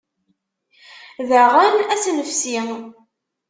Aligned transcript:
Daɣen 1.29 1.75
ad 1.81 1.89
as-nefsi. 1.95 2.57